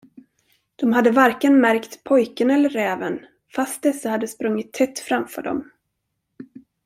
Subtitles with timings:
[0.75, 3.19] De hade varken märkt pojken eller räven,
[3.55, 5.71] fast dessa hade sprungit tätt framför dem.